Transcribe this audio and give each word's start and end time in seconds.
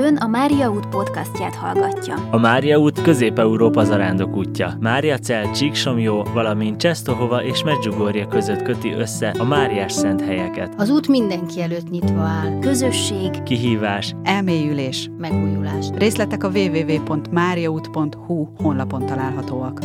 Ön 0.00 0.16
a 0.16 0.26
Mária 0.26 0.70
út 0.70 0.86
podcastját 0.86 1.54
hallgatja. 1.54 2.14
A 2.30 2.38
Mária 2.38 2.78
út 2.78 3.02
Közép-Európa 3.02 3.84
zarándok 3.84 4.36
útja. 4.36 4.76
Mária 4.80 5.18
Cel, 5.18 5.50
Csíksomjó, 5.50 6.22
valamint 6.22 6.76
Csesztohova 6.76 7.44
és 7.44 7.64
Medjugorje 7.64 8.26
között 8.26 8.62
köti 8.62 8.92
össze 8.92 9.34
a 9.38 9.44
Máriás 9.44 9.92
szent 9.92 10.20
helyeket. 10.20 10.74
Az 10.76 10.90
út 10.90 11.08
mindenki 11.08 11.62
előtt 11.62 11.90
nyitva 11.90 12.20
áll. 12.20 12.58
Közösség, 12.58 13.42
Kihívás, 13.42 14.14
elmélyülés, 14.22 15.10
megújulás. 15.18 15.86
Részletek 15.94 16.44
a 16.44 16.48
www.mariaut.hu 16.48 18.46
honlapon 18.56 19.06
találhatóak. 19.06 19.78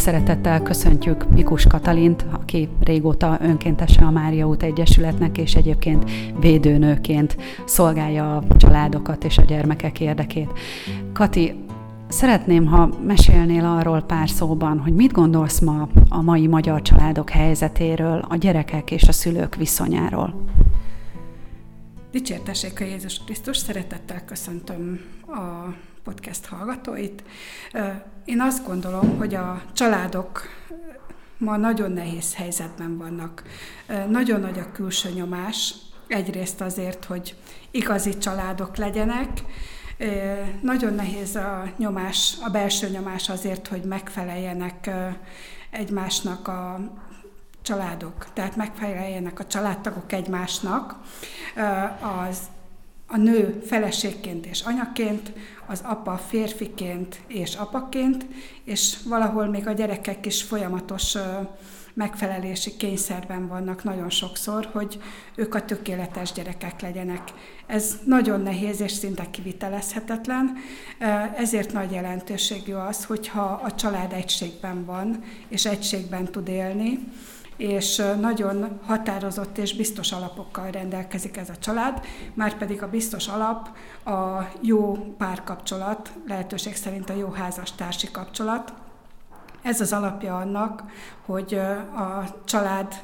Szeretettel 0.00 0.62
köszöntjük 0.62 1.30
Mikus 1.30 1.66
Katalint, 1.66 2.26
aki 2.30 2.68
régóta 2.80 3.38
önkéntese 3.40 4.04
a 4.04 4.10
Mária 4.10 4.46
út 4.46 4.62
Egyesületnek, 4.62 5.38
és 5.38 5.54
egyébként 5.54 6.10
védőnőként 6.38 7.36
szolgálja 7.64 8.36
a 8.36 8.56
családokat 8.56 9.24
és 9.24 9.38
a 9.38 9.42
gyermekek 9.42 10.00
érdekét. 10.00 10.52
Kati, 11.12 11.54
Szeretném, 12.08 12.66
ha 12.66 12.90
mesélnél 13.06 13.64
arról 13.64 14.02
pár 14.02 14.28
szóban, 14.28 14.78
hogy 14.78 14.94
mit 14.94 15.12
gondolsz 15.12 15.60
ma 15.60 15.88
a 16.08 16.22
mai 16.22 16.46
magyar 16.46 16.82
családok 16.82 17.30
helyzetéről, 17.30 18.24
a 18.28 18.36
gyerekek 18.36 18.90
és 18.90 19.08
a 19.08 19.12
szülők 19.12 19.54
viszonyáról. 19.54 20.44
Dicsértessék 22.10 22.80
a 22.80 22.84
Jézus 22.84 23.24
Krisztus, 23.24 23.56
szeretettel 23.56 24.24
köszöntöm 24.24 25.00
a 25.26 25.74
podcast 26.04 26.46
hallgatóit. 26.46 27.22
Én 28.24 28.40
azt 28.40 28.66
gondolom, 28.66 29.18
hogy 29.18 29.34
a 29.34 29.62
családok 29.72 30.42
ma 31.38 31.56
nagyon 31.56 31.92
nehéz 31.92 32.34
helyzetben 32.34 32.98
vannak. 32.98 33.42
Nagyon 34.08 34.40
nagy 34.40 34.58
a 34.58 34.72
külső 34.72 35.10
nyomás, 35.10 35.74
egyrészt 36.06 36.60
azért, 36.60 37.04
hogy 37.04 37.34
igazi 37.70 38.18
családok 38.18 38.76
legyenek, 38.76 39.28
nagyon 40.60 40.94
nehéz 40.94 41.36
a 41.36 41.72
nyomás, 41.76 42.36
a 42.44 42.50
belső 42.50 42.88
nyomás 42.88 43.28
azért, 43.28 43.68
hogy 43.68 43.82
megfeleljenek 43.82 44.90
egymásnak 45.70 46.48
a 46.48 46.80
családok, 47.62 48.26
tehát 48.32 48.56
megfeleljenek 48.56 49.38
a 49.38 49.46
családtagok 49.46 50.12
egymásnak, 50.12 50.96
az 52.28 52.38
a 53.12 53.16
nő 53.16 53.62
feleségként 53.66 54.46
és 54.46 54.60
anyaként, 54.60 55.32
az 55.66 55.80
apa 55.84 56.16
férfiként 56.16 57.20
és 57.26 57.54
apaként, 57.54 58.26
és 58.64 58.96
valahol 59.08 59.46
még 59.46 59.66
a 59.66 59.72
gyerekek 59.72 60.26
is 60.26 60.42
folyamatos 60.42 61.16
megfelelési 61.94 62.76
kényszerben 62.76 63.48
vannak 63.48 63.84
nagyon 63.84 64.10
sokszor, 64.10 64.68
hogy 64.72 65.00
ők 65.34 65.54
a 65.54 65.64
tökéletes 65.64 66.32
gyerekek 66.32 66.80
legyenek. 66.80 67.22
Ez 67.66 67.98
nagyon 68.04 68.40
nehéz 68.40 68.80
és 68.80 68.92
szinte 68.92 69.30
kivitelezhetetlen, 69.30 70.56
ezért 71.36 71.72
nagy 71.72 71.92
jelentőségű 71.92 72.72
az, 72.72 73.04
hogyha 73.04 73.60
a 73.64 73.74
család 73.74 74.12
egységben 74.12 74.84
van, 74.84 75.22
és 75.48 75.66
egységben 75.66 76.24
tud 76.24 76.48
élni, 76.48 76.98
és 77.60 78.02
nagyon 78.20 78.80
határozott 78.86 79.58
és 79.58 79.76
biztos 79.76 80.12
alapokkal 80.12 80.70
rendelkezik 80.70 81.36
ez 81.36 81.48
a 81.48 81.58
család, 81.58 82.04
már 82.34 82.58
pedig 82.58 82.82
a 82.82 82.88
biztos 82.88 83.28
alap 83.28 83.68
a 84.04 84.48
jó 84.60 85.14
párkapcsolat, 85.18 86.12
lehetőség 86.26 86.76
szerint 86.76 87.10
a 87.10 87.14
jó 87.14 87.30
házastársi 87.30 88.10
kapcsolat. 88.10 88.72
Ez 89.62 89.80
az 89.80 89.92
alapja 89.92 90.36
annak, 90.36 90.82
hogy 91.24 91.54
a 91.94 92.24
család 92.44 92.94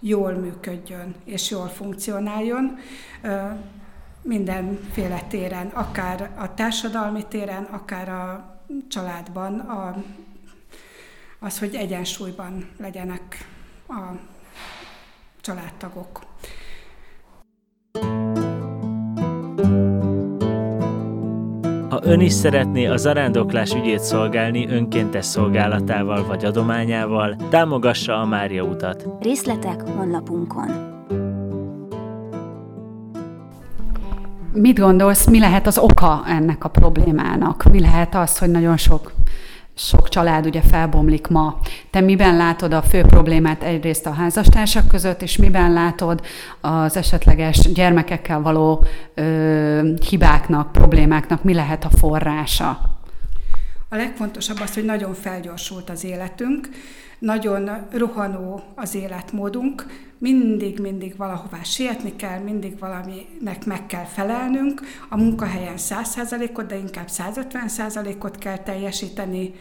jól 0.00 0.32
működjön 0.32 1.14
és 1.24 1.50
jól 1.50 1.68
funkcionáljon 1.68 2.78
mindenféle 4.22 5.22
téren, 5.28 5.66
akár 5.66 6.30
a 6.36 6.54
társadalmi 6.54 7.24
téren, 7.28 7.62
akár 7.62 8.08
a 8.08 8.56
családban, 8.88 9.58
a, 9.58 10.02
az, 11.38 11.58
hogy 11.58 11.74
egyensúlyban 11.74 12.68
legyenek 12.78 13.46
a 13.92 14.18
családtagok. 15.40 16.20
Ha 21.88 22.00
ön 22.02 22.20
is 22.20 22.32
szeretné 22.32 22.86
a 22.86 22.96
zarándoklás 22.96 23.74
ügyét 23.74 24.00
szolgálni 24.00 24.68
önkéntes 24.68 25.24
szolgálatával 25.24 26.26
vagy 26.26 26.44
adományával, 26.44 27.36
támogassa 27.50 28.20
a 28.20 28.24
Mária 28.24 28.62
utat. 28.62 29.06
Részletek 29.20 29.80
honlapunkon. 29.88 30.70
Mit 34.52 34.78
gondolsz, 34.78 35.26
mi 35.26 35.38
lehet 35.38 35.66
az 35.66 35.78
oka 35.78 36.22
ennek 36.26 36.64
a 36.64 36.68
problémának? 36.68 37.64
Mi 37.70 37.80
lehet 37.80 38.14
az, 38.14 38.38
hogy 38.38 38.50
nagyon 38.50 38.76
sok 38.76 39.12
sok 39.74 40.08
család 40.08 40.46
ugye 40.46 40.60
felbomlik 40.60 41.28
ma. 41.28 41.58
Te 41.90 42.00
miben 42.00 42.36
látod 42.36 42.72
a 42.72 42.82
fő 42.82 43.00
problémát 43.02 43.62
egyrészt 43.62 44.06
a 44.06 44.12
házastársak 44.12 44.88
között, 44.88 45.22
és 45.22 45.36
miben 45.36 45.72
látod 45.72 46.20
az 46.60 46.96
esetleges 46.96 47.72
gyermekekkel 47.72 48.40
való 48.40 48.84
ö, 49.14 49.94
hibáknak, 50.08 50.72
problémáknak, 50.72 51.44
mi 51.44 51.54
lehet 51.54 51.84
a 51.84 51.90
forrása? 51.98 52.91
A 53.92 53.96
legfontosabb 53.96 54.60
az, 54.60 54.74
hogy 54.74 54.84
nagyon 54.84 55.14
felgyorsult 55.14 55.90
az 55.90 56.04
életünk, 56.04 56.68
nagyon 57.18 57.86
rohanó 57.90 58.62
az 58.74 58.94
életmódunk, 58.94 59.86
mindig-mindig 60.18 61.16
valahová 61.16 61.62
sietni 61.62 62.16
kell, 62.16 62.38
mindig 62.38 62.78
valaminek 62.78 63.64
meg 63.64 63.86
kell 63.86 64.04
felelnünk, 64.04 64.82
a 65.08 65.16
munkahelyen 65.16 65.74
100%-ot, 65.76 66.66
de 66.66 66.76
inkább 66.76 67.08
150%-ot 67.08 68.38
kell 68.38 68.58
teljesíteni, 68.58 69.54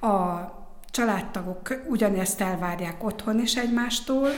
a 0.00 0.44
családtagok 0.90 1.82
ugyanezt 1.88 2.40
elvárják 2.40 3.04
otthon 3.04 3.40
is 3.40 3.56
egymástól, 3.56 4.28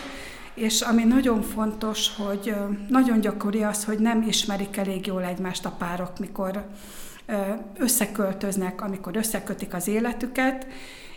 és 0.54 0.80
ami 0.80 1.04
nagyon 1.04 1.42
fontos, 1.42 2.16
hogy 2.16 2.54
nagyon 2.88 3.20
gyakori 3.20 3.62
az, 3.62 3.84
hogy 3.84 3.98
nem 3.98 4.22
ismerik 4.28 4.76
elég 4.76 5.06
jól 5.06 5.24
egymást 5.24 5.64
a 5.64 5.74
párok, 5.78 6.18
mikor 6.18 6.64
összeköltöznek, 7.76 8.82
amikor 8.82 9.16
összekötik 9.16 9.74
az 9.74 9.88
életüket, 9.88 10.66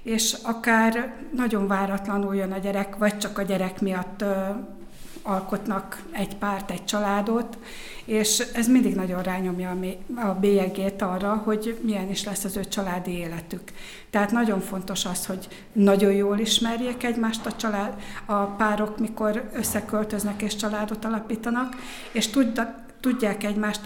és 0.04 0.38
akár 0.44 1.14
nagyon 1.36 1.68
váratlanul 1.68 2.36
jön 2.36 2.52
a 2.52 2.58
gyerek, 2.58 2.96
vagy 2.96 3.18
csak 3.18 3.38
a 3.38 3.42
gyerek 3.42 3.82
miatt 3.82 4.24
alkotnak 5.28 6.04
egy 6.12 6.36
párt, 6.36 6.72
egy 6.72 6.86
családot, 6.86 7.58
és 8.06 8.40
ez 8.40 8.68
mindig 8.68 8.96
nagyon 8.96 9.24
rányomja 9.24 9.78
a 10.16 10.28
bélyegét 10.28 11.02
arra, 11.02 11.36
hogy 11.36 11.80
milyen 11.82 12.10
is 12.10 12.24
lesz 12.24 12.44
az 12.44 12.58
ő 12.58 12.66
családi 12.66 13.12
életük. 13.12 13.62
Tehát 14.10 14.32
nagyon 14.32 14.60
fontos 14.60 15.06
az, 15.06 15.26
hogy 15.26 15.48
nagyon 15.74 16.12
jól 16.12 16.40
ismerjék 16.40 17.04
egymást 17.04 17.46
a, 17.46 17.52
család, 17.52 18.02
a 18.26 18.44
párok, 18.44 19.00
mikor 19.00 19.50
összeköltöznek 19.54 20.42
és 20.42 20.56
családot 20.56 21.06
alapítanak, 21.06 21.76
és 22.12 22.30
tudják 23.00 23.44
egymást 23.44 23.82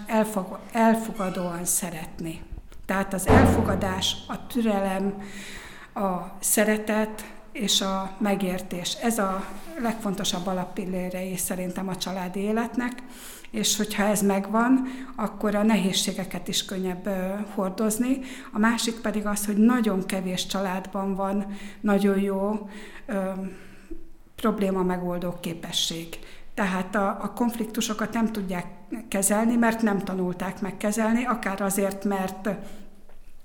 elfogadóan 0.72 1.64
szeretni. 1.64 2.42
Tehát 2.86 3.14
az 3.14 3.26
elfogadás, 3.26 4.16
a 4.28 4.46
türelem, 4.46 5.14
a 5.94 6.36
szeretet 6.40 7.24
és 7.52 7.80
a 7.80 8.16
megértés. 8.18 8.92
Ez 9.02 9.18
a 9.18 9.44
legfontosabb 9.80 10.46
alappillérei 10.46 11.36
szerintem 11.36 11.88
a 11.88 11.96
családi 11.96 12.40
életnek, 12.40 13.02
és 13.50 13.76
hogyha 13.76 14.02
ez 14.02 14.22
megvan, 14.22 14.86
akkor 15.16 15.54
a 15.54 15.62
nehézségeket 15.62 16.48
is 16.48 16.64
könnyebb 16.64 17.08
hordozni. 17.54 18.20
A 18.52 18.58
másik 18.58 18.94
pedig 18.94 19.26
az, 19.26 19.46
hogy 19.46 19.56
nagyon 19.56 20.06
kevés 20.06 20.46
családban 20.46 21.14
van 21.14 21.46
nagyon 21.80 22.20
jó 22.20 22.68
ö, 23.06 23.30
probléma 24.36 24.82
megoldó 24.82 25.36
képesség. 25.40 26.18
Tehát 26.54 26.94
a, 26.94 27.08
a 27.08 27.32
konfliktusokat 27.32 28.12
nem 28.12 28.32
tudják 28.32 28.66
kezelni, 29.08 29.56
mert 29.56 29.82
nem 29.82 29.98
tanulták 29.98 30.60
megkezelni, 30.60 31.24
akár 31.24 31.60
azért, 31.60 32.04
mert 32.04 32.48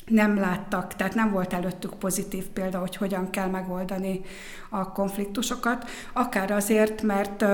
nem 0.06 0.38
láttak, 0.40 0.96
tehát 0.96 1.16
nem 1.16 1.32
volt 1.32 1.54
előttük 1.54 1.94
pozitív 1.94 2.48
példa, 2.48 2.80
hogy 2.80 2.96
hogyan 2.96 3.30
kell 3.30 3.48
megoldani 3.48 4.22
a 4.70 4.92
konfliktusokat, 4.92 5.90
akár 6.14 6.52
azért, 6.52 7.02
mert 7.02 7.46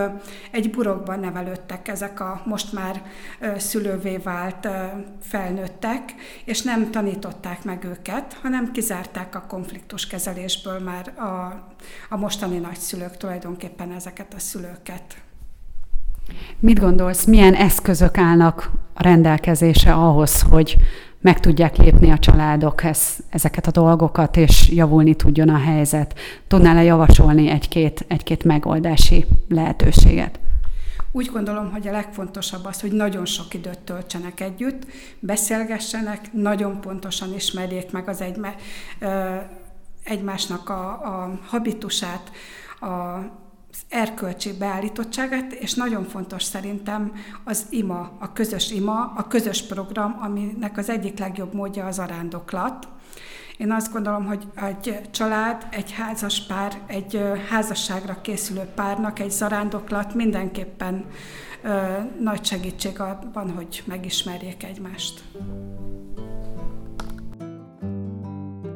egy 0.52 0.70
burokban 0.70 1.20
nevelődtek 1.20 1.88
ezek 1.88 2.20
a 2.20 2.42
most 2.46 2.74
már 2.74 3.04
szülővé 3.58 4.18
vált 4.18 4.68
felnőttek, 5.22 6.14
és 6.46 6.62
nem 6.62 6.92
tanították 6.92 7.64
meg 7.64 7.84
őket, 7.84 8.34
hanem 8.42 8.72
kizárták 8.72 9.36
a 9.36 9.46
konfliktus 9.48 10.08
kezelésből 10.08 10.80
már 10.80 11.20
a, 11.20 11.64
a 12.10 12.18
mostani 12.18 12.58
nagyszülők 12.58 13.18
tulajdonképpen 13.18 13.92
ezeket 13.92 14.34
a 14.34 14.40
szülőket. 14.40 15.16
Mit 16.60 16.80
gondolsz, 16.80 17.26
milyen 17.26 17.54
eszközök 17.54 18.18
állnak 18.18 18.72
a 18.94 19.04
rendelkezése 19.04 19.94
ahhoz, 19.94 20.42
hogy 20.42 20.78
meg 21.22 21.40
tudják 21.40 21.76
lépni 21.76 22.12
a 22.12 22.20
családok 22.20 22.84
ez, 22.84 23.16
ezeket 23.30 23.68
a 23.68 23.72
dolgokat, 23.72 24.38
és 24.38 24.70
javulni 24.70 25.16
tudjon 25.16 25.50
a 25.50 25.58
helyzet. 25.58 26.20
Tudnál-e 26.48 26.84
javasolni 26.84 27.50
egy-két, 27.50 28.06
egy-két 28.08 28.44
megoldási 28.44 29.26
lehetőséget? 29.50 30.40
Úgy 31.12 31.30
gondolom, 31.34 31.72
hogy 31.72 31.88
a 31.88 31.92
legfontosabb 31.92 32.66
az, 32.66 32.82
hogy 32.82 32.92
nagyon 32.92 33.26
sok 33.26 33.54
időt 33.54 33.80
töltsenek 33.80 34.40
együtt, 34.40 34.86
beszélgessenek, 35.20 36.34
nagyon 36.34 36.82
pontosan 36.82 37.34
ismerjék 37.34 37.92
meg 37.92 38.10
az 38.10 38.22
egyme, 38.22 38.56
egymásnak 40.04 40.70
a, 40.70 40.90
a 40.90 41.40
habitusát, 41.46 42.32
a 42.80 43.20
erkölcsi 43.90 44.54
beállítottságát, 44.54 45.54
és 45.54 45.74
nagyon 45.74 46.04
fontos 46.04 46.44
szerintem 46.44 47.12
az 47.44 47.66
ima, 47.70 48.12
a 48.20 48.34
közös 48.34 48.72
ima, 48.72 49.14
a 49.16 49.28
közös 49.28 49.64
program, 49.64 50.18
aminek 50.22 50.78
az 50.78 50.90
egyik 50.90 51.20
legjobb 51.20 51.54
módja 51.54 51.86
az 51.86 52.00
arándoklat. 52.00 52.88
Én 53.58 53.72
azt 53.72 53.92
gondolom, 53.92 54.26
hogy 54.26 54.48
egy 54.56 55.02
család, 55.12 55.68
egy 55.70 55.92
házas 55.92 56.46
pár, 56.46 56.82
egy 56.88 57.22
házasságra 57.50 58.22
készülő 58.22 58.62
párnak 58.76 59.20
egy 59.20 59.32
zarándoklat 59.32 60.14
mindenképpen 60.14 61.06
ö, 61.64 61.82
nagy 62.20 62.46
segítség 62.46 63.00
abban, 63.00 63.52
hogy 63.52 63.84
megismerjék 63.86 64.64
egymást. 64.64 65.24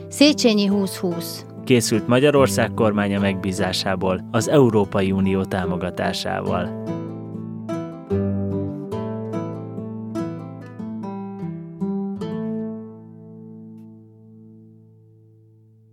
Széchenyi 0.10 0.66
2020 0.70 1.55
készült 1.66 2.08
Magyarország 2.08 2.74
kormánya 2.74 3.20
megbízásából 3.20 4.28
az 4.32 4.50
Európai 4.50 5.12
Unió 5.12 5.44
támogatásával. 5.44 6.84